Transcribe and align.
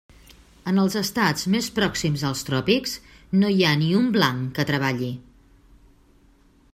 En 0.69 0.77
els 0.83 0.95
estats 1.01 1.43
més 1.55 1.67
pròxims 1.75 2.23
als 2.31 2.41
tròpics, 2.47 2.95
no 3.43 3.53
hi 3.57 3.61
ha 3.73 3.77
ni 3.83 3.91
un 4.01 4.11
blanc 4.19 4.49
que 4.57 4.69
treballi. 4.73 5.13